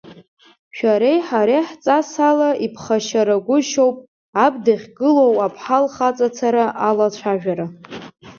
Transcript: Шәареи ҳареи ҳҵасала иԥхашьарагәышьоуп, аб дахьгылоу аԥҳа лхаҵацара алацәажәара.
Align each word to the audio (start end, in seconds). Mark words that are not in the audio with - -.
Шәареи 0.77 1.19
ҳареи 1.27 1.65
ҳҵасала 1.67 2.49
иԥхашьарагәышьоуп, 2.65 3.97
аб 4.45 4.53
дахьгылоу 4.63 5.33
аԥҳа 5.45 5.77
лхаҵацара 5.85 6.65
алацәажәара. 6.87 7.67